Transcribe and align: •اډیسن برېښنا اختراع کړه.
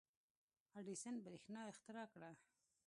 •اډیسن 0.79 1.15
برېښنا 1.25 1.61
اختراع 1.71 2.07
کړه. 2.13 2.31